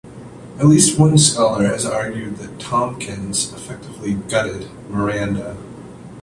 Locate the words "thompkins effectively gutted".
2.59-4.67